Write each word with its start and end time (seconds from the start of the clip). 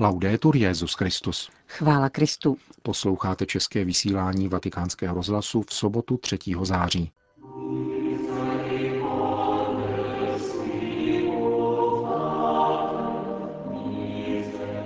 Laudetur 0.00 0.56
Jezus 0.56 0.94
Christus. 0.94 1.50
Chvála 1.66 2.08
Kristu. 2.08 2.56
Posloucháte 2.82 3.46
české 3.46 3.84
vysílání 3.84 4.48
Vatikánského 4.48 5.14
rozhlasu 5.14 5.62
v 5.62 5.72
sobotu 5.74 6.16
3. 6.16 6.38
září. 6.62 7.10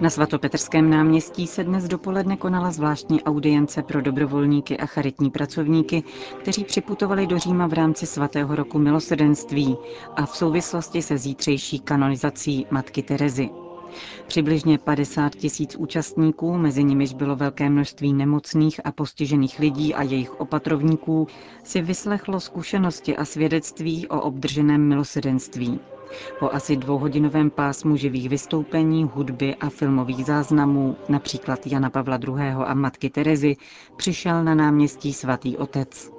Na 0.00 0.10
svatopetrském 0.10 0.90
náměstí 0.90 1.46
se 1.46 1.64
dnes 1.64 1.88
dopoledne 1.88 2.36
konala 2.36 2.70
zvláštní 2.70 3.22
audience 3.22 3.82
pro 3.82 4.02
dobrovolníky 4.02 4.78
a 4.78 4.86
charitní 4.86 5.30
pracovníky, 5.30 6.02
kteří 6.40 6.64
připutovali 6.64 7.26
do 7.26 7.38
Říma 7.38 7.66
v 7.66 7.72
rámci 7.72 8.06
svatého 8.06 8.56
roku 8.56 8.78
milosedenství 8.78 9.76
a 10.16 10.26
v 10.26 10.36
souvislosti 10.36 11.02
se 11.02 11.18
zítřejší 11.18 11.80
kanonizací 11.80 12.66
Matky 12.70 13.02
Terezy. 13.02 13.61
Přibližně 14.26 14.78
50 14.78 15.34
tisíc 15.34 15.76
účastníků, 15.76 16.58
mezi 16.58 16.84
nimiž 16.84 17.14
bylo 17.14 17.36
velké 17.36 17.70
množství 17.70 18.12
nemocných 18.12 18.80
a 18.86 18.92
postižených 18.92 19.58
lidí 19.58 19.94
a 19.94 20.02
jejich 20.02 20.40
opatrovníků, 20.40 21.26
si 21.64 21.82
vyslechlo 21.82 22.40
zkušenosti 22.40 23.16
a 23.16 23.24
svědectví 23.24 24.08
o 24.08 24.20
obdrženém 24.20 24.88
milosedenství. 24.88 25.80
Po 26.38 26.54
asi 26.54 26.76
dvouhodinovém 26.76 27.50
pásmu 27.50 27.96
živých 27.96 28.28
vystoupení, 28.28 29.04
hudby 29.14 29.54
a 29.54 29.68
filmových 29.68 30.24
záznamů, 30.24 30.96
například 31.08 31.66
Jana 31.66 31.90
Pavla 31.90 32.18
II. 32.28 32.34
a 32.66 32.74
matky 32.74 33.10
Terezy, 33.10 33.56
přišel 33.96 34.44
na 34.44 34.54
náměstí 34.54 35.12
svatý 35.12 35.56
otec. 35.56 36.12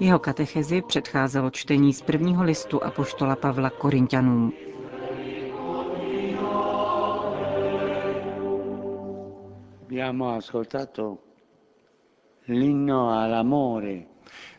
Jeho 0.00 0.18
katechezi 0.18 0.82
předcházelo 0.82 1.50
čtení 1.50 1.92
z 1.92 2.02
prvního 2.02 2.44
listu 2.44 2.84
apoštola 2.84 3.36
Pavla 3.36 3.70
Korintianům. 3.70 4.52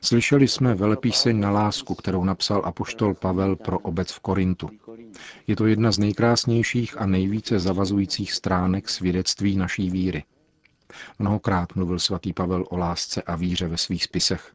Slyšeli 0.01 0.47
jsme 0.47 0.75
velepíseň 0.75 1.39
na 1.39 1.51
lásku, 1.51 1.95
kterou 1.95 2.23
napsal 2.23 2.61
apoštol 2.65 3.13
Pavel 3.13 3.55
pro 3.55 3.79
obec 3.79 4.11
v 4.11 4.19
Korintu. 4.19 4.69
Je 5.47 5.55
to 5.55 5.65
jedna 5.65 5.91
z 5.91 5.97
nejkrásnějších 5.97 7.01
a 7.01 7.05
nejvíce 7.05 7.59
zavazujících 7.59 8.33
stránek 8.33 8.89
svědectví 8.89 9.57
naší 9.57 9.89
víry. 9.89 10.23
Mnohokrát 11.19 11.75
mluvil 11.75 11.99
svatý 11.99 12.33
Pavel 12.33 12.65
o 12.69 12.77
lásce 12.77 13.21
a 13.21 13.35
víře 13.35 13.67
ve 13.67 13.77
svých 13.77 14.03
spisech, 14.03 14.53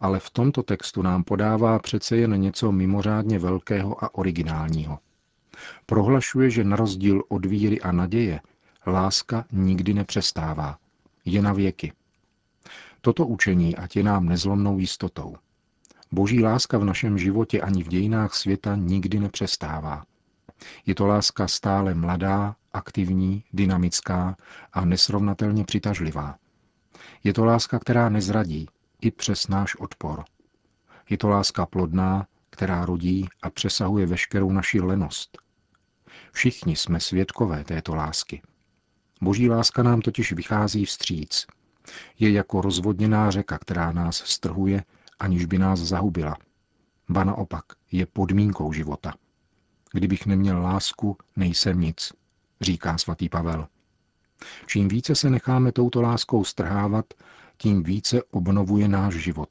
ale 0.00 0.20
v 0.20 0.30
tomto 0.30 0.62
textu 0.62 1.02
nám 1.02 1.24
podává 1.24 1.78
přece 1.78 2.16
jen 2.16 2.40
něco 2.40 2.72
mimořádně 2.72 3.38
velkého 3.38 4.04
a 4.04 4.14
originálního. 4.14 4.98
Prohlašuje, 5.86 6.50
že 6.50 6.64
na 6.64 6.76
rozdíl 6.76 7.22
od 7.28 7.46
víry 7.46 7.80
a 7.80 7.92
naděje 7.92 8.40
Láska 8.86 9.44
nikdy 9.52 9.94
nepřestává. 9.94 10.78
Je 11.24 11.42
na 11.42 11.52
věky. 11.52 11.92
Toto 13.00 13.26
učení 13.26 13.76
ať 13.76 13.96
je 13.96 14.02
nám 14.02 14.26
nezlomnou 14.26 14.78
jistotou. 14.78 15.36
Boží 16.12 16.42
láska 16.42 16.78
v 16.78 16.84
našem 16.84 17.18
životě 17.18 17.60
ani 17.60 17.82
v 17.84 17.88
dějinách 17.88 18.34
světa 18.34 18.76
nikdy 18.76 19.20
nepřestává. 19.20 20.04
Je 20.86 20.94
to 20.94 21.06
láska 21.06 21.48
stále 21.48 21.94
mladá, 21.94 22.56
aktivní, 22.72 23.44
dynamická 23.52 24.36
a 24.72 24.84
nesrovnatelně 24.84 25.64
přitažlivá. 25.64 26.38
Je 27.24 27.32
to 27.32 27.44
láska, 27.44 27.78
která 27.78 28.08
nezradí, 28.08 28.68
i 29.00 29.10
přes 29.10 29.48
náš 29.48 29.76
odpor. 29.76 30.24
Je 31.10 31.18
to 31.18 31.28
láska 31.28 31.66
plodná, 31.66 32.26
která 32.50 32.84
rodí 32.84 33.28
a 33.42 33.50
přesahuje 33.50 34.06
veškerou 34.06 34.52
naši 34.52 34.80
lenost. 34.80 35.38
Všichni 36.32 36.76
jsme 36.76 37.00
svědkové 37.00 37.64
této 37.64 37.94
lásky. 37.94 38.42
Boží 39.20 39.50
láska 39.50 39.82
nám 39.82 40.00
totiž 40.00 40.32
vychází 40.32 40.84
vstříc. 40.84 41.46
Je 42.18 42.30
jako 42.30 42.60
rozvodněná 42.60 43.30
řeka, 43.30 43.58
která 43.58 43.92
nás 43.92 44.16
strhuje, 44.16 44.84
aniž 45.18 45.44
by 45.44 45.58
nás 45.58 45.80
zahubila. 45.80 46.36
Ba 47.08 47.24
naopak, 47.24 47.64
je 47.92 48.06
podmínkou 48.06 48.72
života. 48.72 49.14
Kdybych 49.92 50.26
neměl 50.26 50.62
lásku, 50.62 51.16
nejsem 51.36 51.80
nic, 51.80 52.12
říká 52.60 52.98
svatý 52.98 53.28
Pavel. 53.28 53.68
Čím 54.66 54.88
více 54.88 55.14
se 55.14 55.30
necháme 55.30 55.72
touto 55.72 56.02
láskou 56.02 56.44
strhávat, 56.44 57.14
tím 57.56 57.82
více 57.82 58.22
obnovuje 58.30 58.88
náš 58.88 59.14
život. 59.14 59.48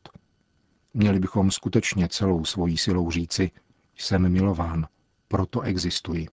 Měli 0.93 1.19
bychom 1.19 1.51
skutečně 1.51 2.07
celou 2.07 2.45
svojí 2.45 2.77
silou 2.77 3.11
říci, 3.11 3.51
jsem 3.97 4.29
milován, 4.29 4.87
proto 5.29 5.61
existuji. 5.61 6.27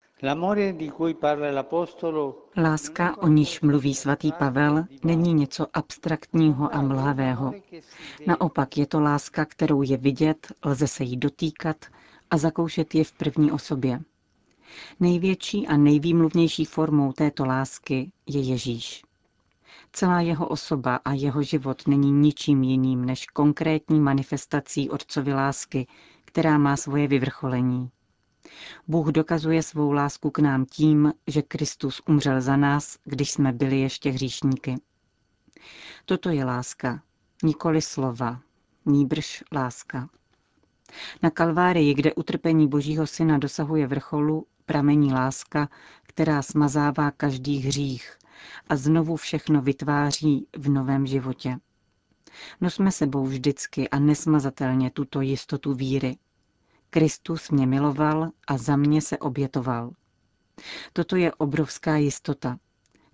Láska, 2.56 3.16
o 3.22 3.28
níž 3.28 3.60
mluví 3.60 3.94
svatý 3.94 4.32
Pavel, 4.32 4.84
není 5.04 5.34
něco 5.34 5.66
abstraktního 5.72 6.74
a 6.74 6.82
mlhavého. 6.82 7.52
Naopak 8.26 8.76
je 8.78 8.86
to 8.86 9.00
láska, 9.00 9.44
kterou 9.44 9.82
je 9.82 9.96
vidět, 9.96 10.52
lze 10.64 10.86
se 10.88 11.04
jí 11.04 11.16
dotýkat 11.16 11.76
a 12.30 12.38
zakoušet 12.38 12.94
je 12.94 13.04
v 13.04 13.12
první 13.12 13.52
osobě. 13.52 14.00
Největší 15.00 15.66
a 15.66 15.76
nejvýmluvnější 15.76 16.64
formou 16.64 17.12
této 17.12 17.44
lásky 17.44 18.12
je 18.26 18.40
Ježíš. 18.40 19.02
Celá 19.92 20.20
jeho 20.20 20.48
osoba 20.48 21.00
a 21.04 21.12
jeho 21.12 21.42
život 21.42 21.82
není 21.88 22.12
ničím 22.12 22.62
jiným 22.62 23.04
než 23.04 23.26
konkrétní 23.26 24.00
manifestací 24.00 24.90
Otcovy 24.90 25.32
lásky, 25.34 25.86
která 26.24 26.58
má 26.58 26.76
svoje 26.76 27.08
vyvrcholení. 27.08 27.90
Bůh 28.88 29.08
dokazuje 29.08 29.62
svou 29.62 29.92
lásku 29.92 30.30
k 30.30 30.38
nám 30.38 30.64
tím, 30.64 31.12
že 31.26 31.42
Kristus 31.42 32.02
umřel 32.08 32.40
za 32.40 32.56
nás, 32.56 32.98
když 33.04 33.30
jsme 33.30 33.52
byli 33.52 33.80
ještě 33.80 34.10
hříšníky. 34.10 34.74
Toto 36.04 36.30
je 36.30 36.44
láska, 36.44 37.02
nikoli 37.42 37.82
slova, 37.82 38.40
níbrž 38.86 39.44
láska. 39.52 40.08
Na 41.22 41.30
Kalvárii, 41.30 41.94
kde 41.94 42.14
utrpení 42.14 42.68
Božího 42.68 43.06
Syna 43.06 43.38
dosahuje 43.38 43.86
vrcholu, 43.86 44.46
pramení 44.66 45.12
láska, 45.12 45.68
která 46.02 46.42
smazává 46.42 47.10
každý 47.10 47.58
hřích 47.58 48.18
a 48.68 48.76
znovu 48.76 49.16
všechno 49.16 49.62
vytváří 49.62 50.46
v 50.56 50.68
novém 50.68 51.06
životě. 51.06 51.58
Nosme 52.60 52.92
sebou 52.92 53.24
vždycky 53.26 53.88
a 53.88 53.98
nesmazatelně 53.98 54.90
tuto 54.90 55.20
jistotu 55.20 55.74
víry, 55.74 56.16
Kristus 56.91 57.50
mě 57.50 57.66
miloval 57.66 58.28
a 58.47 58.58
za 58.58 58.76
mě 58.76 59.00
se 59.02 59.19
obětoval. 59.19 59.91
Toto 60.92 61.16
je 61.16 61.34
obrovská 61.34 61.97
jistota. 61.97 62.56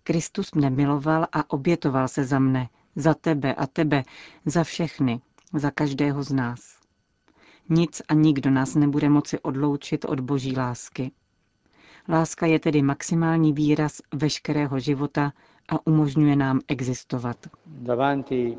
Kristus 0.02 0.52
mne 0.54 0.70
miloval 0.70 1.26
a 1.32 1.50
obětoval 1.50 2.08
se 2.08 2.24
za 2.24 2.38
mne, 2.38 2.68
za 2.96 3.14
tebe 3.14 3.54
a 3.54 3.66
tebe, 3.66 4.02
za 4.46 4.64
všechny, 4.64 5.20
za 5.54 5.70
každého 5.70 6.22
z 6.22 6.32
nás. 6.32 6.78
Nic 7.68 8.02
a 8.08 8.14
nikdo 8.14 8.50
nás 8.50 8.74
nebude 8.74 9.08
moci 9.08 9.40
odloučit 9.40 10.04
od 10.04 10.20
boží 10.20 10.56
lásky. 10.56 11.12
Láska 12.08 12.46
je 12.46 12.58
tedy 12.58 12.82
maximální 12.82 13.52
výraz 13.52 14.00
veškerého 14.14 14.78
života 14.78 15.32
a 15.68 15.86
umožňuje 15.86 16.36
nám 16.36 16.60
existovat. 16.68 17.36
Davanti 17.66 18.58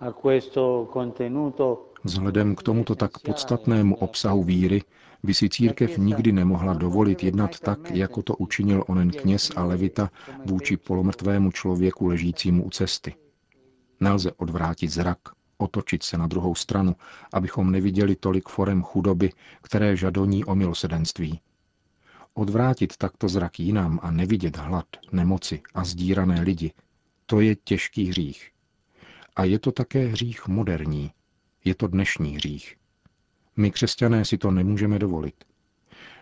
a 0.00 0.12
questo 0.12 0.88
contenuto 0.92 1.93
Vzhledem 2.04 2.54
k 2.54 2.62
tomuto 2.62 2.94
tak 2.94 3.18
podstatnému 3.18 3.96
obsahu 3.96 4.44
víry 4.44 4.82
by 5.22 5.34
si 5.34 5.48
církev 5.48 5.98
nikdy 5.98 6.32
nemohla 6.32 6.74
dovolit 6.74 7.22
jednat 7.22 7.60
tak, 7.60 7.90
jako 7.90 8.22
to 8.22 8.36
učinil 8.36 8.84
onen 8.88 9.10
kněz 9.10 9.50
a 9.56 9.64
levita 9.64 10.10
vůči 10.44 10.76
polomrtvému 10.76 11.52
člověku 11.52 12.06
ležícímu 12.06 12.64
u 12.64 12.70
cesty. 12.70 13.14
Nelze 14.00 14.32
odvrátit 14.32 14.90
zrak, 14.90 15.18
otočit 15.58 16.02
se 16.02 16.18
na 16.18 16.26
druhou 16.26 16.54
stranu, 16.54 16.96
abychom 17.32 17.72
neviděli 17.72 18.16
tolik 18.16 18.48
forem 18.48 18.82
chudoby, 18.82 19.30
které 19.62 19.96
žadoní 19.96 20.44
o 20.44 20.54
milosedenství. 20.54 21.40
Odvrátit 22.34 22.96
takto 22.96 23.28
zrak 23.28 23.60
jinam 23.60 24.00
a 24.02 24.10
nevidět 24.10 24.56
hlad, 24.56 24.86
nemoci 25.12 25.62
a 25.74 25.84
zdírané 25.84 26.40
lidi, 26.40 26.72
to 27.26 27.40
je 27.40 27.54
těžký 27.54 28.08
hřích. 28.08 28.50
A 29.36 29.44
je 29.44 29.58
to 29.58 29.72
také 29.72 30.06
hřích 30.06 30.48
moderní, 30.48 31.10
je 31.64 31.74
to 31.74 31.86
dnešní 31.86 32.36
hřích. 32.36 32.76
My 33.56 33.70
křesťané 33.70 34.24
si 34.24 34.38
to 34.38 34.50
nemůžeme 34.50 34.98
dovolit. 34.98 35.34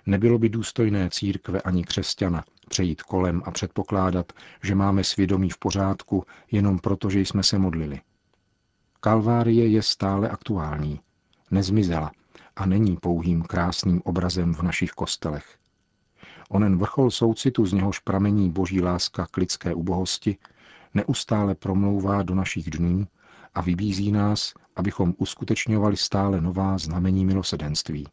Nebylo 0.06 0.38
by 0.38 0.48
důstojné 0.48 1.10
církve 1.10 1.62
ani 1.62 1.84
křesťana 1.84 2.44
přejít 2.68 3.02
kolem 3.02 3.42
a 3.44 3.50
předpokládat, 3.50 4.32
že 4.62 4.74
máme 4.74 5.04
svědomí 5.04 5.50
v 5.50 5.58
pořádku 5.58 6.24
jenom 6.50 6.78
proto, 6.78 7.10
že 7.10 7.20
jsme 7.20 7.42
se 7.42 7.58
modlili. 7.58 8.00
Kalvárie 9.00 9.68
je 9.68 9.82
stále 9.82 10.28
aktuální, 10.28 11.00
nezmizela 11.50 12.12
a 12.56 12.66
není 12.66 12.96
pouhým 12.96 13.42
krásným 13.42 14.02
obrazem 14.04 14.54
v 14.54 14.62
našich 14.62 14.90
kostelech. 14.90 15.58
Onen 16.48 16.78
vrchol 16.78 17.10
soucitu, 17.10 17.66
z 17.66 17.72
něhož 17.72 17.98
pramení 17.98 18.50
boží 18.50 18.82
láska 18.82 19.26
k 19.30 19.36
lidské 19.36 19.74
ubohosti, 19.74 20.36
neustále 20.94 21.54
promlouvá 21.54 22.22
do 22.22 22.34
našich 22.34 22.70
dnů 22.70 23.06
a 23.54 23.60
vybízí 23.60 24.12
nás, 24.12 24.54
abychom 24.76 25.14
uskutečňovali 25.18 25.96
stále 25.96 26.40
nová 26.40 26.78
znamení 26.78 27.24
milosedenství. 27.24 28.06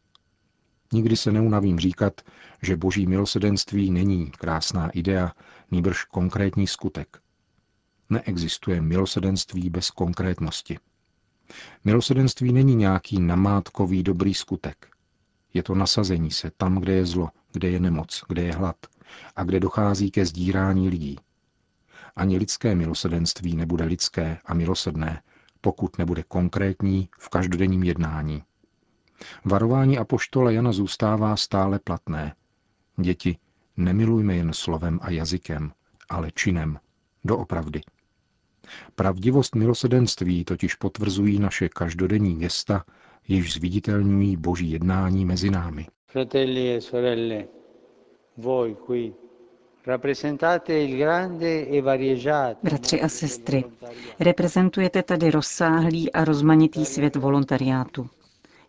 Nikdy 0.94 1.18
se 1.18 1.32
neunavím 1.32 1.80
říkat, 1.80 2.22
že 2.62 2.78
boží 2.78 3.08
milosedenství 3.08 3.92
není 3.92 4.32
krásná 4.32 4.90
idea, 4.90 5.32
nýbrž 5.72 6.04
konkrétní 6.04 6.68
skutek. 6.68 7.22
Neexistuje 8.10 8.82
milosedenství 8.82 9.70
bez 9.70 9.92
konkrétnosti. 9.92 10.78
Milosedenství 11.84 12.54
není 12.54 12.76
nějaký 12.76 13.22
namátkový 13.22 14.04
dobrý 14.04 14.34
skutek. 14.34 14.88
Je 15.54 15.64
to 15.64 15.76
nasazení 15.76 16.32
se 16.32 16.52
tam, 16.58 16.80
kde 16.80 16.94
je 16.94 17.06
zlo, 17.06 17.30
kde 17.52 17.70
je 17.70 17.80
nemoc, 17.80 18.24
kde 18.28 18.42
je 18.42 18.54
hlad 18.54 18.76
a 19.36 19.44
kde 19.44 19.60
dochází 19.60 20.12
ke 20.12 20.26
sdírání 20.26 20.90
lidí. 20.90 21.18
Ani 22.16 22.38
lidské 22.38 22.76
milosedenství 22.76 23.56
nebude 23.56 23.86
lidské 23.86 24.38
a 24.46 24.54
milosedné, 24.54 25.22
pokud 25.62 25.98
nebude 25.98 26.24
konkrétní 26.24 27.10
v 27.20 27.30
každodenním 27.30 27.84
jednání. 27.84 28.44
Varování 29.46 29.98
apoštola 29.98 30.52
Jana 30.52 30.72
zůstává 30.72 31.36
stále 31.36 31.80
platné. 31.80 32.36
Děti, 32.98 33.38
nemilujme 33.78 34.36
jen 34.36 34.54
slovem 34.54 35.00
a 35.02 35.12
jazykem, 35.12 35.72
ale 36.10 36.32
činem, 36.36 36.80
doopravdy. 37.24 37.82
Pravdivost 38.96 39.56
milosedenství 39.56 40.46
totiž 40.46 40.76
potvrzují 40.76 41.40
naše 41.40 41.70
každodenní 41.70 42.36
gesta, 42.40 42.84
jež 43.28 43.54
zviditelňují 43.54 44.38
boží 44.38 44.72
jednání 44.72 45.26
mezi 45.26 45.50
námi. 45.50 45.88
Fratelli 46.08 46.76
e 46.76 46.82
sorelle, 46.82 47.48
voi 48.38 48.76
qui 48.88 49.14
Bratři 52.64 53.02
a 53.02 53.10
sestry, 53.10 53.64
reprezentujete 54.20 55.04
tady 55.04 55.32
rozsáhlý 55.32 56.12
a 56.12 56.26
rozmanitý 56.26 56.86
svět 56.86 57.16
volontariátu. 57.16 58.10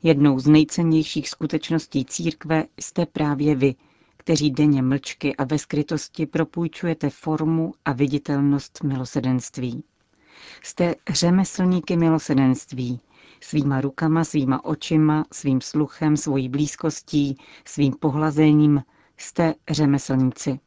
Jednou 0.02 0.38
z 0.38 0.46
nejcennějších 0.46 1.28
skutečností 1.28 2.04
církve 2.04 2.64
jste 2.80 3.06
právě 3.06 3.54
vy, 3.54 3.74
kteří 4.16 4.50
denně 4.50 4.82
mlčky 4.82 5.36
a 5.36 5.44
ve 5.44 5.58
skrytosti 5.58 6.26
propůjčujete 6.26 7.10
formu 7.10 7.72
a 7.84 7.92
viditelnost 7.92 8.82
milosedenství. 8.82 9.84
Jste 10.62 10.94
řemeslníky 11.10 11.96
milosedenství, 11.96 13.00
svýma 13.40 13.80
rukama, 13.80 14.24
svýma 14.24 14.64
očima, 14.64 15.24
svým 15.32 15.60
sluchem, 15.60 16.16
svojí 16.16 16.48
blízkostí, 16.48 17.36
svým 17.64 17.92
pohlazením, 18.00 18.82
jste 19.16 19.54
řemeslníci. 19.70 20.60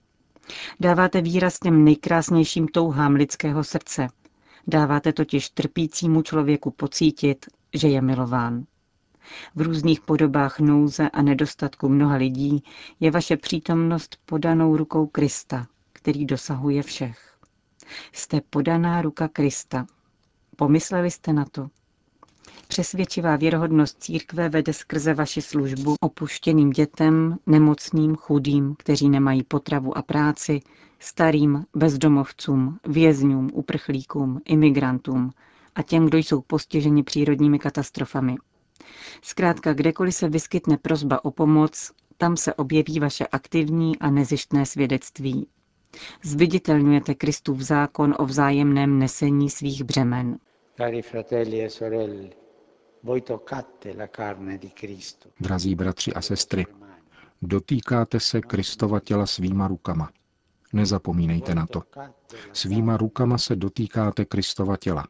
Dáváte 0.79 1.21
výraz 1.21 1.59
těm 1.59 1.83
nejkrásnějším 1.83 2.67
touhám 2.67 3.13
lidského 3.13 3.63
srdce. 3.63 4.07
Dáváte 4.67 5.13
totiž 5.13 5.49
trpícímu 5.49 6.21
člověku 6.21 6.71
pocítit, 6.71 7.45
že 7.73 7.87
je 7.87 8.01
milován. 8.01 8.63
V 9.55 9.61
různých 9.61 10.01
podobách 10.01 10.59
nouze 10.59 11.09
a 11.09 11.21
nedostatku 11.21 11.89
mnoha 11.89 12.15
lidí 12.15 12.63
je 12.99 13.11
vaše 13.11 13.37
přítomnost 13.37 14.17
podanou 14.25 14.77
rukou 14.77 15.07
Krista, 15.07 15.67
který 15.93 16.25
dosahuje 16.25 16.83
všech. 16.83 17.37
Jste 18.13 18.41
podaná 18.41 19.01
ruka 19.01 19.27
Krista. 19.27 19.85
Pomysleli 20.55 21.11
jste 21.11 21.33
na 21.33 21.45
to? 21.45 21.69
Přesvědčivá 22.67 23.35
věrohodnost 23.35 24.03
církve 24.03 24.49
vede 24.49 24.73
skrze 24.73 25.13
vaši 25.13 25.41
službu 25.41 25.95
opuštěným 26.01 26.69
dětem, 26.69 27.37
nemocným, 27.45 28.15
chudým, 28.15 28.75
kteří 28.79 29.09
nemají 29.09 29.43
potravu 29.43 29.97
a 29.97 30.01
práci, 30.01 30.59
starým, 30.99 31.65
bezdomovcům, 31.75 32.79
vězňům, 32.87 33.49
uprchlíkům, 33.53 34.41
imigrantům 34.45 35.31
a 35.75 35.81
těm, 35.81 36.05
kdo 36.05 36.17
jsou 36.17 36.41
postiženi 36.41 37.03
přírodními 37.03 37.59
katastrofami. 37.59 38.35
Zkrátka, 39.21 39.73
kdekoliv 39.73 40.15
se 40.15 40.29
vyskytne 40.29 40.77
prozba 40.77 41.25
o 41.25 41.31
pomoc, 41.31 41.91
tam 42.17 42.37
se 42.37 42.53
objeví 42.53 42.99
vaše 42.99 43.27
aktivní 43.27 43.99
a 43.99 44.09
nezištné 44.09 44.65
svědectví. 44.65 45.47
Zviditelňujete 46.23 47.15
Kristův 47.15 47.61
zákon 47.61 48.15
o 48.19 48.25
vzájemném 48.25 48.99
nesení 48.99 49.49
svých 49.49 49.83
břemen. 49.83 50.37
Cari 50.77 51.01
fratelli 51.01 51.63
e 51.63 51.69
sorelle, 51.69 52.42
Drazí 55.39 55.75
bratři 55.75 56.13
a 56.13 56.21
sestry, 56.21 56.65
dotýkáte 57.41 58.19
se 58.19 58.41
Kristova 58.41 58.99
těla 58.99 59.25
svýma 59.25 59.67
rukama. 59.67 60.09
Nezapomínejte 60.73 61.55
na 61.55 61.67
to. 61.67 61.83
Svýma 62.53 62.97
rukama 62.97 63.37
se 63.37 63.55
dotýkáte 63.55 64.25
Kristova 64.25 64.77
těla. 64.77 65.07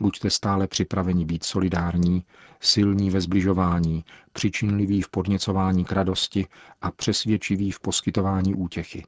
Buďte 0.00 0.30
stále 0.30 0.66
připraveni 0.66 1.24
být 1.24 1.44
solidární, 1.44 2.24
silní 2.60 3.10
ve 3.10 3.20
zbližování, 3.20 4.04
přičinliví 4.32 5.02
v 5.02 5.08
podněcování 5.08 5.84
k 5.84 5.92
radosti 5.92 6.46
a 6.82 6.90
přesvědčiví 6.90 7.70
v 7.70 7.80
poskytování 7.80 8.54
útěchy. 8.54 9.04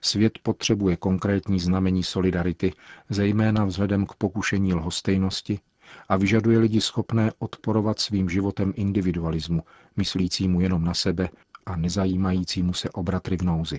Svět 0.00 0.38
potřebuje 0.42 0.96
konkrétní 0.96 1.60
znamení 1.60 2.02
solidarity, 2.02 2.72
zejména 3.08 3.64
vzhledem 3.64 4.06
k 4.06 4.14
pokušení 4.14 4.74
lhostejnosti 4.74 5.60
a 6.08 6.16
vyžaduje 6.16 6.58
lidi 6.58 6.80
schopné 6.80 7.32
odporovat 7.38 8.00
svým 8.00 8.30
životem 8.30 8.72
individualismu, 8.76 9.62
myslícímu 9.96 10.60
jenom 10.60 10.84
na 10.84 10.94
sebe 10.94 11.28
a 11.66 11.76
nezajímajícímu 11.76 12.72
se 12.72 12.90
o 12.90 13.02
bratry 13.02 13.36
v 13.36 13.42
nouzi. 13.42 13.78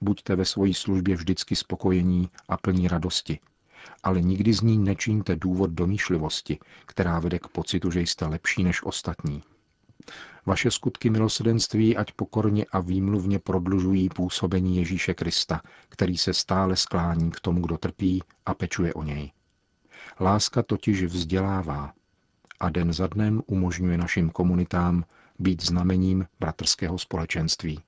Buďte 0.00 0.36
ve 0.36 0.44
své 0.44 0.74
službě 0.74 1.16
vždycky 1.16 1.56
spokojení 1.56 2.28
a 2.48 2.56
plní 2.56 2.88
radosti, 2.88 3.38
ale 4.02 4.20
nikdy 4.20 4.52
z 4.52 4.60
ní 4.60 4.78
nečiňte 4.78 5.36
důvod 5.36 5.70
domýšlivosti, 5.70 6.58
která 6.86 7.18
vede 7.18 7.38
k 7.38 7.48
pocitu, 7.48 7.90
že 7.90 8.00
jste 8.00 8.26
lepší 8.26 8.64
než 8.64 8.82
ostatní. 8.82 9.42
Vaše 10.46 10.70
skutky 10.70 11.10
milosedenství 11.10 11.96
ať 11.96 12.12
pokorně 12.12 12.64
a 12.72 12.80
výmluvně 12.80 13.38
prodlužují 13.38 14.08
působení 14.08 14.76
Ježíše 14.76 15.14
Krista, 15.14 15.62
který 15.88 16.18
se 16.18 16.34
stále 16.34 16.76
sklání 16.76 17.30
k 17.30 17.40
tomu, 17.40 17.60
kdo 17.60 17.78
trpí 17.78 18.22
a 18.46 18.54
pečuje 18.54 18.94
o 18.94 19.02
něj. 19.02 19.32
Láska 20.20 20.62
totiž 20.62 21.04
vzdělává 21.04 21.92
a 22.60 22.70
den 22.70 22.92
za 22.92 23.06
dnem 23.06 23.42
umožňuje 23.46 23.98
našim 23.98 24.30
komunitám 24.30 25.04
být 25.38 25.62
znamením 25.62 26.26
bratrského 26.40 26.98
společenství. 26.98 27.80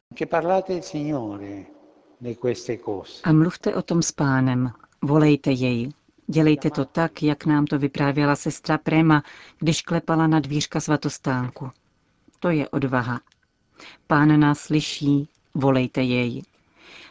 A 3.24 3.32
mluvte 3.32 3.74
o 3.74 3.82
tom 3.82 4.02
s 4.02 4.12
pánem, 4.12 4.72
volejte 5.02 5.50
jej, 5.50 5.92
dělejte 6.26 6.70
to 6.70 6.84
tak, 6.84 7.22
jak 7.22 7.46
nám 7.46 7.66
to 7.66 7.78
vyprávěla 7.78 8.36
sestra 8.36 8.78
Prema, 8.78 9.22
když 9.58 9.82
klepala 9.82 10.26
na 10.26 10.40
dvířka 10.40 10.80
svatostánku. 10.80 11.70
To 12.40 12.50
je 12.50 12.68
odvaha. 12.68 13.20
Pán 14.06 14.40
nás 14.40 14.58
slyší, 14.58 15.28
volejte 15.54 16.02
jej. 16.02 16.42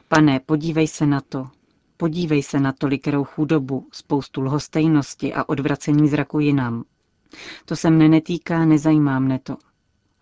Pane, 0.08 0.40
podívej 0.40 0.88
se 0.88 1.06
na 1.06 1.22
to, 1.22 1.50
Podívej 2.02 2.44
se 2.44 2.60
na 2.60 2.72
tolikerou 2.74 3.24
chudobu, 3.24 3.88
spoustu 3.92 4.42
lhostejnosti 4.42 5.34
a 5.34 5.50
odvracení 5.50 6.10
zraku 6.10 6.40
jinam. 6.40 6.84
To 7.66 7.76
se 7.76 7.90
mne 7.90 8.10
netýká, 8.10 8.66
nezajímá 8.66 9.20
mne 9.20 9.40
to. 9.40 9.58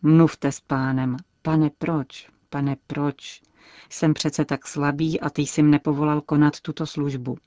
Mluvte 0.01 0.51
s 0.51 0.59
pánem. 0.59 1.17
Pane, 1.41 1.69
proč? 1.77 2.29
Pane, 2.49 2.77
proč? 2.87 3.41
Jsem 3.89 4.13
přece 4.13 4.45
tak 4.45 4.67
slabý 4.67 5.19
a 5.19 5.29
ty 5.29 5.41
jsi 5.41 5.63
mne 5.63 5.79
povolal 5.79 6.21
konat 6.21 6.59
tuto 6.61 6.85
službu. 6.85 7.37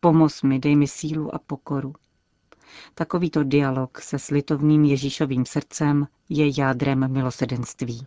Pomoz 0.00 0.42
mi, 0.42 0.58
dej 0.58 0.76
mi 0.76 0.88
sílu 0.88 1.34
a 1.34 1.38
pokoru. 1.38 1.94
Takovýto 2.94 3.44
dialog 3.44 4.00
se 4.00 4.18
slitovným 4.18 4.84
Ježíšovým 4.84 5.44
srdcem 5.46 6.06
je 6.28 6.60
jádrem 6.60 7.12
milosedenství. 7.12 8.06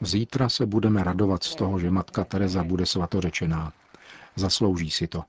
Zítra 0.00 0.48
se 0.48 0.66
budeme 0.66 1.04
radovat 1.04 1.42
z 1.42 1.54
toho, 1.54 1.78
že 1.78 1.90
matka 1.90 2.24
Teresa 2.24 2.64
bude 2.64 2.86
svatořečená. 2.86 3.72
Zaslouží 4.36 4.90
si 4.90 5.06
to. 5.06 5.24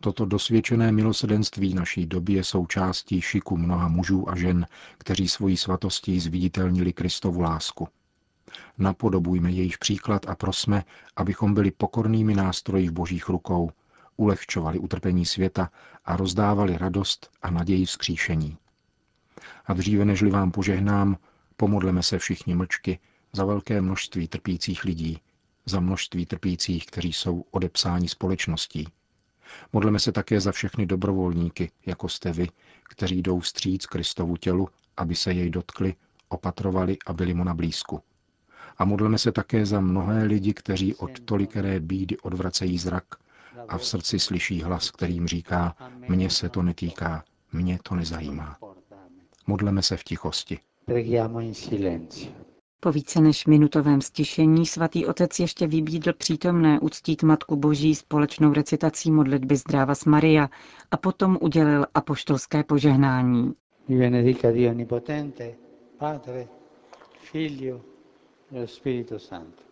Toto 0.00 0.24
dosvědčené 0.24 0.92
milosedenství 0.92 1.74
naší 1.74 2.06
doby 2.06 2.32
je 2.32 2.44
součástí 2.44 3.20
šiku 3.20 3.56
mnoha 3.56 3.88
mužů 3.88 4.30
a 4.30 4.36
žen, 4.36 4.66
kteří 4.98 5.28
svojí 5.28 5.56
svatostí 5.56 6.20
zviditelnili 6.20 6.92
Kristovu 6.92 7.40
lásku. 7.40 7.88
Napodobujme 8.78 9.50
jejich 9.50 9.78
příklad 9.78 10.28
a 10.28 10.34
prosme, 10.34 10.84
abychom 11.16 11.54
byli 11.54 11.70
pokornými 11.70 12.34
nástroji 12.34 12.88
v 12.88 12.92
božích 12.92 13.28
rukou, 13.28 13.70
ulehčovali 14.16 14.78
utrpení 14.78 15.26
světa 15.26 15.70
a 16.04 16.16
rozdávali 16.16 16.78
radost 16.78 17.30
a 17.42 17.50
naději 17.50 17.84
vzkříšení. 17.84 18.56
A 19.66 19.72
dříve 19.72 20.04
nežli 20.04 20.30
vám 20.30 20.50
požehnám, 20.50 21.16
pomodleme 21.56 22.02
se 22.02 22.18
všichni 22.18 22.54
mlčky 22.54 22.98
za 23.32 23.44
velké 23.44 23.80
množství 23.80 24.28
trpících 24.28 24.84
lidí, 24.84 25.18
za 25.66 25.80
množství 25.80 26.26
trpících, 26.26 26.86
kteří 26.86 27.12
jsou 27.12 27.44
odepsáni 27.50 28.08
společností. 28.08 28.88
Modleme 29.72 29.98
se 29.98 30.12
také 30.12 30.40
za 30.40 30.52
všechny 30.52 30.86
dobrovolníky, 30.86 31.70
jako 31.86 32.08
jste 32.08 32.32
vy, 32.32 32.48
kteří 32.88 33.22
jdou 33.22 33.40
stříc 33.40 33.86
Kristovu 33.86 34.36
tělu, 34.36 34.68
aby 34.96 35.14
se 35.14 35.32
jej 35.32 35.50
dotkli, 35.50 35.94
opatrovali 36.28 36.96
a 37.06 37.12
byli 37.12 37.34
mu 37.34 37.44
na 37.44 37.54
blízku. 37.54 38.00
A 38.78 38.84
modleme 38.84 39.18
se 39.18 39.32
také 39.32 39.66
za 39.66 39.80
mnohé 39.80 40.24
lidi, 40.24 40.54
kteří 40.54 40.94
od 40.94 41.20
tolikeré 41.20 41.80
bídy 41.80 42.18
odvracejí 42.18 42.78
zrak 42.78 43.04
a 43.68 43.78
v 43.78 43.86
srdci 43.86 44.18
slyší 44.18 44.62
hlas, 44.62 44.90
kterým 44.90 45.28
říká, 45.28 45.76
mně 46.08 46.30
se 46.30 46.48
to 46.48 46.62
netýká, 46.62 47.24
Mě 47.52 47.78
to 47.82 47.94
nezajímá. 47.94 48.58
Modleme 49.48 49.82
se 49.82 49.96
v 49.96 50.04
tichosti. 50.04 50.58
Po 52.80 52.92
více 52.92 53.20
než 53.20 53.46
minutovém 53.46 54.00
stišení 54.00 54.66
svatý 54.66 55.06
otec 55.06 55.38
ještě 55.38 55.66
vybídl 55.66 56.12
přítomné 56.12 56.80
uctít 56.80 57.22
Matku 57.22 57.56
Boží 57.56 57.94
společnou 57.94 58.52
recitací 58.52 59.10
modlitby 59.10 59.56
Zdravas 59.56 60.04
Maria 60.04 60.48
a 60.90 60.96
potom 60.96 61.38
udělil 61.40 61.86
apoštolské 61.94 62.62
požehnání. 62.64 63.52
benedica 63.88 64.50
Dio 64.50 64.74
Padre, 65.98 66.46
Figlio 67.20 67.80
e 68.52 68.66
Spirito 68.66 69.18
Santo. 69.18 69.62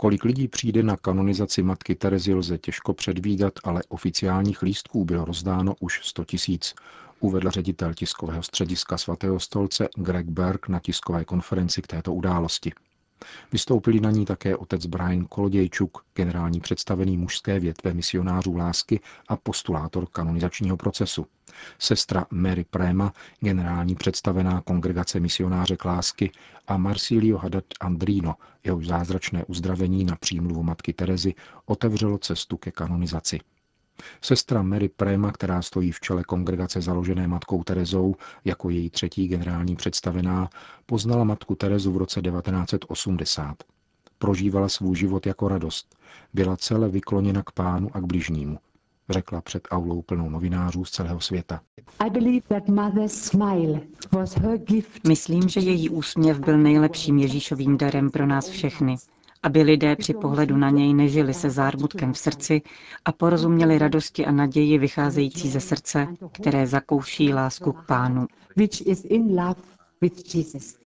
Kolik 0.00 0.24
lidí 0.24 0.48
přijde 0.48 0.82
na 0.82 0.96
kanonizaci 0.96 1.62
matky 1.62 1.94
Terezy 1.94 2.34
lze 2.34 2.58
těžko 2.58 2.94
předvídat, 2.94 3.52
ale 3.64 3.82
oficiálních 3.88 4.62
lístků 4.62 5.04
bylo 5.04 5.24
rozdáno 5.24 5.74
už 5.80 6.00
100 6.04 6.24
tisíc, 6.24 6.74
uvedl 7.20 7.50
ředitel 7.50 7.94
tiskového 7.94 8.42
střediska 8.42 8.98
svatého 8.98 9.40
stolce 9.40 9.88
Greg 9.96 10.26
Berg 10.26 10.68
na 10.68 10.80
tiskové 10.80 11.24
konferenci 11.24 11.82
k 11.82 11.86
této 11.86 12.14
události. 12.14 12.72
Vystoupili 13.52 14.00
na 14.00 14.10
ní 14.10 14.24
také 14.24 14.56
otec 14.56 14.86
Brian 14.86 15.24
Kolodějčuk, 15.24 16.04
generální 16.14 16.60
představený 16.60 17.16
mužské 17.16 17.60
větve 17.60 17.94
misionářů 17.94 18.56
lásky 18.56 19.00
a 19.28 19.36
postulátor 19.36 20.06
kanonizačního 20.06 20.76
procesu. 20.76 21.26
Sestra 21.78 22.26
Mary 22.30 22.64
Prema, 22.64 23.12
generální 23.40 23.94
představená 23.94 24.60
kongregace 24.60 25.20
misionáře 25.20 25.76
lásky 25.84 26.30
a 26.66 26.76
Marsilio 26.76 27.38
Haddad 27.38 27.64
Andrino, 27.80 28.34
jehož 28.64 28.86
zázračné 28.86 29.44
uzdravení 29.44 30.04
na 30.04 30.16
přímluvu 30.16 30.62
matky 30.62 30.92
Terezy 30.92 31.34
otevřelo 31.66 32.18
cestu 32.18 32.56
ke 32.56 32.70
kanonizaci. 32.70 33.40
Sestra 34.22 34.62
Mary 34.62 34.88
Prema, 34.88 35.32
která 35.32 35.62
stojí 35.62 35.92
v 35.92 36.00
čele 36.00 36.24
kongregace 36.24 36.80
založené 36.80 37.26
matkou 37.26 37.64
Terezou 37.64 38.14
jako 38.44 38.70
její 38.70 38.90
třetí 38.90 39.28
generální 39.28 39.76
představená, 39.76 40.48
poznala 40.86 41.24
matku 41.24 41.54
Terezu 41.54 41.92
v 41.92 41.96
roce 41.96 42.22
1980. 42.22 43.56
Prožívala 44.18 44.68
svůj 44.68 44.96
život 44.96 45.26
jako 45.26 45.48
radost. 45.48 45.96
Byla 46.34 46.56
celé 46.56 46.88
vykloněna 46.88 47.42
k 47.42 47.52
pánu 47.52 47.90
a 47.92 48.00
k 48.00 48.04
bližnímu. 48.04 48.58
Řekla 49.10 49.40
před 49.40 49.68
aulou 49.70 50.02
plnou 50.02 50.30
novinářů 50.30 50.84
z 50.84 50.90
celého 50.90 51.20
světa. 51.20 51.60
Myslím, 55.08 55.48
že 55.48 55.60
její 55.60 55.88
úsměv 55.88 56.38
byl 56.38 56.58
nejlepším 56.58 57.18
Ježíšovým 57.18 57.78
darem 57.78 58.10
pro 58.10 58.26
nás 58.26 58.48
všechny 58.48 58.96
aby 59.42 59.62
lidé 59.62 59.96
při 59.96 60.14
pohledu 60.14 60.56
na 60.56 60.70
něj 60.70 60.94
nežili 60.94 61.34
se 61.34 61.50
zármutkem 61.50 62.12
v 62.12 62.18
srdci 62.18 62.62
a 63.04 63.12
porozuměli 63.12 63.78
radosti 63.78 64.26
a 64.26 64.32
naději 64.32 64.78
vycházející 64.78 65.48
ze 65.50 65.60
srdce, 65.60 66.06
které 66.32 66.66
zakouší 66.66 67.32
lásku 67.34 67.72
k 67.72 67.86
pánu. 67.86 68.26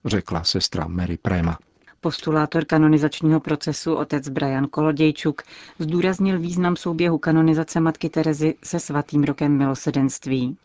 Řekla 0.06 0.44
sestra 0.44 0.88
Mary 0.88 1.18
Prema. 1.18 1.58
Postulátor 2.02 2.66
kanonizačního 2.66 3.40
procesu 3.40 3.94
otec 3.96 4.30
Brian 4.30 4.68
Kolodějčuk 4.68 5.42
zdůraznil 5.80 6.40
význam 6.40 6.76
souběhu 6.76 7.18
kanonizace 7.18 7.80
matky 7.80 8.10
Terezy 8.10 8.56
se 8.64 8.80
svatým 8.80 9.24
rokem 9.24 9.58
milosedenství. 9.58 10.58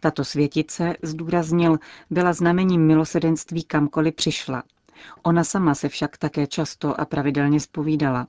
Tato 0.00 0.24
světice, 0.24 0.96
zdůraznil, 1.02 1.78
byla 2.10 2.32
znamením 2.32 2.86
milosedenství 2.86 3.64
kamkoliv 3.64 4.14
přišla– 4.14 4.62
Ona 5.22 5.44
sama 5.44 5.74
se 5.74 5.88
však 5.88 6.16
také 6.18 6.46
často 6.46 7.00
a 7.00 7.04
pravidelně 7.04 7.60
spovídala. 7.60 8.26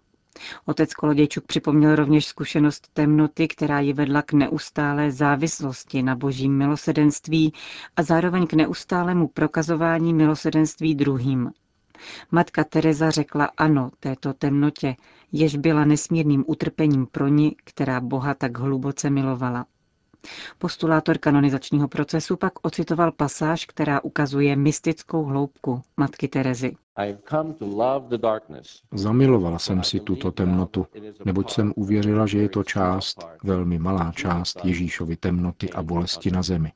Otec 0.66 0.94
Kolodějčuk 0.94 1.46
připomněl 1.46 1.96
rovněž 1.96 2.26
zkušenost 2.26 2.88
temnoty, 2.94 3.48
která 3.48 3.80
ji 3.80 3.94
vedla 3.94 4.22
k 4.22 4.34
neustálé 4.34 5.12
závislosti 5.12 6.04
na 6.04 6.16
božím 6.16 6.58
milosedenství 6.58 7.54
a 7.96 8.04
zároveň 8.04 8.48
k 8.48 8.54
neustálému 8.54 9.28
prokazování 9.28 10.14
milosedenství 10.14 10.96
druhým. 10.96 11.52
Matka 12.32 12.64
Teresa 12.64 13.10
řekla 13.10 13.50
ano 13.58 13.92
této 14.00 14.34
temnotě, 14.34 14.96
jež 15.32 15.56
byla 15.56 15.86
nesmírným 15.86 16.44
utrpením 16.48 17.06
pro 17.06 17.28
ní, 17.28 17.56
která 17.64 18.02
Boha 18.02 18.34
tak 18.34 18.58
hluboce 18.58 19.10
milovala. 19.10 19.66
Postulátor 20.58 21.18
kanonizačního 21.18 21.88
procesu 21.88 22.38
pak 22.38 22.54
ocitoval 22.62 23.12
pasáž, 23.12 23.66
která 23.66 24.04
ukazuje 24.04 24.56
mystickou 24.56 25.24
hloubku 25.24 25.82
matky 25.98 26.28
Terezy. 26.28 26.76
Zamilovala 28.92 29.60
jsem 29.60 29.84
si 29.84 30.00
tuto 30.00 30.32
temnotu, 30.32 30.88
neboť 31.26 31.52
jsem 31.52 31.74
uvěřila, 31.76 32.26
že 32.26 32.40
je 32.40 32.50
to 32.50 32.64
část, 32.64 33.28
velmi 33.44 33.80
malá 33.80 34.12
část 34.16 34.66
Ježíšovy 34.66 35.16
temnoty 35.16 35.70
a 35.70 35.84
bolesti 35.84 36.32
na 36.32 36.42
zemi. 36.42 36.72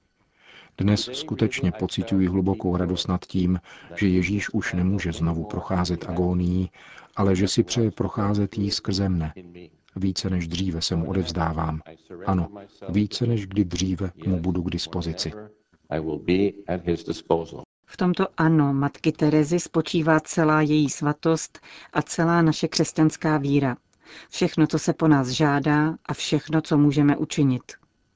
Dnes 0.78 1.10
skutečně 1.14 1.72
pocituji 1.72 2.28
hlubokou 2.28 2.78
radost 2.78 3.08
nad 3.08 3.26
tím, 3.26 3.60
že 3.96 4.08
Ježíš 4.08 4.50
už 4.54 4.74
nemůže 4.74 5.12
znovu 5.12 5.44
procházet 5.44 6.10
agónií, 6.10 6.72
ale 7.16 7.36
že 7.36 7.48
si 7.48 7.64
přeje 7.64 7.92
procházet 7.92 8.58
jí 8.58 8.72
skrze 8.72 9.10
mne, 9.10 9.34
více 9.96 10.30
než 10.30 10.48
dříve 10.48 10.82
se 10.82 10.96
mu 10.96 11.10
odevzdávám. 11.10 11.82
Ano, 12.26 12.48
více 12.90 13.26
než 13.26 13.48
kdy 13.48 13.66
dříve 13.66 14.12
mu 14.26 14.40
budu 14.40 14.64
k 14.64 14.70
dispozici. 14.70 15.32
V 17.86 17.98
tomto 17.98 18.28
ano 18.38 18.74
matky 18.74 19.12
Terezy 19.12 19.60
spočívá 19.60 20.20
celá 20.20 20.62
její 20.62 20.90
svatost 20.90 21.60
a 21.94 22.02
celá 22.02 22.42
naše 22.42 22.68
křesťanská 22.68 23.38
víra. 23.38 23.78
Všechno, 24.30 24.68
co 24.68 24.80
se 24.80 24.94
po 24.94 25.08
nás 25.08 25.28
žádá 25.28 25.96
a 26.06 26.14
všechno, 26.14 26.62
co 26.62 26.78
můžeme 26.78 27.18
učinit. 27.18 27.64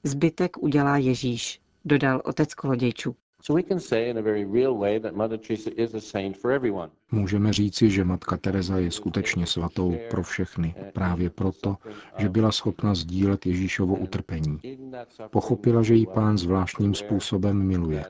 Zbytek 0.02 0.58
udělá 0.58 0.96
Ježíš, 0.96 1.60
dodal 1.84 2.22
otec 2.24 2.54
Kolodějčuk. 2.54 3.16
Můžeme 7.12 7.52
říci, 7.52 7.90
že 7.90 8.04
matka 8.04 8.36
Teresa 8.36 8.78
je 8.78 8.90
skutečně 8.90 9.46
svatou 9.46 9.96
pro 10.10 10.22
všechny, 10.22 10.74
právě 10.92 11.30
proto, 11.30 11.76
že 12.18 12.28
byla 12.28 12.52
schopna 12.52 12.94
sdílet 12.94 13.46
Ježíšovo 13.46 13.94
utrpení. 13.94 14.60
Pochopila, 15.30 15.82
že 15.82 15.94
jí 15.94 16.06
pán 16.06 16.38
zvláštním 16.38 16.94
způsobem 16.94 17.66
miluje. 17.66 18.04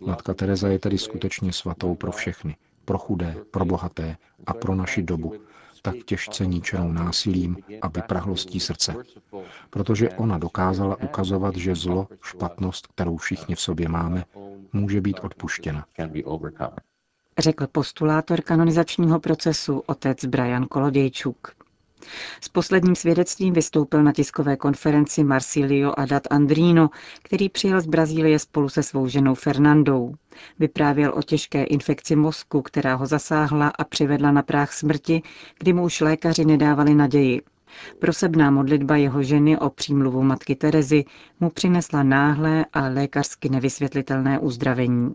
Matka 0.00 0.34
Teresa 0.34 0.68
je 0.68 0.78
tedy 0.78 0.98
skutečně 0.98 1.52
svatou 1.52 1.94
pro 1.94 2.12
všechny, 2.12 2.56
pro 2.84 2.98
chudé, 2.98 3.36
pro 3.50 3.64
bohaté 3.64 4.16
a 4.46 4.54
pro 4.54 4.74
naši 4.74 5.02
dobu, 5.02 5.34
tak 5.82 5.94
těžce 6.04 6.46
ničenou 6.46 6.92
násilím 6.92 7.56
a 7.82 7.88
vyprahlostí 7.88 8.60
srdce. 8.60 8.94
Protože 9.70 10.10
ona 10.10 10.38
dokázala 10.38 10.96
ukazovat, 11.02 11.56
že 11.56 11.74
zlo, 11.74 12.08
špatnost, 12.22 12.86
kterou 12.86 13.16
všichni 13.16 13.54
v 13.54 13.60
sobě 13.60 13.88
máme, 13.88 14.24
může 14.72 15.00
být 15.00 15.20
odpuštěna. 15.20 15.84
Řekl 17.38 17.66
postulátor 17.66 18.40
kanonizačního 18.40 19.20
procesu 19.20 19.82
otec 19.86 20.24
Brian 20.24 20.66
Kolodějčuk. 20.66 21.57
S 22.40 22.48
posledním 22.48 22.94
svědectvím 22.94 23.54
vystoupil 23.54 24.02
na 24.02 24.12
tiskové 24.12 24.56
konferenci 24.56 25.24
Marsilio 25.24 25.92
Adat 25.96 26.22
Andrino, 26.30 26.90
který 27.22 27.48
přijel 27.48 27.80
z 27.80 27.86
Brazílie 27.86 28.38
spolu 28.38 28.68
se 28.68 28.82
svou 28.82 29.08
ženou 29.08 29.34
Fernandou. 29.34 30.14
Vyprávěl 30.58 31.12
o 31.16 31.22
těžké 31.22 31.64
infekci 31.64 32.16
mozku, 32.16 32.62
která 32.62 32.94
ho 32.94 33.06
zasáhla 33.06 33.68
a 33.78 33.84
přivedla 33.84 34.30
na 34.32 34.42
práh 34.42 34.72
smrti, 34.72 35.22
kdy 35.58 35.72
mu 35.72 35.84
už 35.84 36.00
lékaři 36.00 36.44
nedávali 36.44 36.94
naději. 36.94 37.42
Prosebná 37.98 38.50
modlitba 38.50 38.96
jeho 38.96 39.22
ženy 39.22 39.58
o 39.58 39.70
přímluvu 39.70 40.22
matky 40.22 40.56
Terezy 40.56 41.04
mu 41.40 41.50
přinesla 41.50 42.02
náhlé 42.02 42.66
a 42.72 42.88
lékařsky 42.88 43.48
nevysvětlitelné 43.48 44.38
uzdravení. 44.38 45.14